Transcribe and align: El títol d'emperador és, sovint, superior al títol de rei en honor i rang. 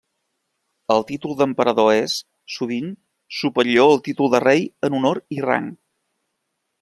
El 0.95 1.03
títol 1.09 1.35
d'emperador 1.41 1.91
és, 1.97 2.15
sovint, 2.55 2.89
superior 3.41 3.93
al 3.93 4.03
títol 4.11 4.33
de 4.37 4.43
rei 4.45 4.67
en 4.89 4.97
honor 5.01 5.23
i 5.37 5.41
rang. 5.51 5.69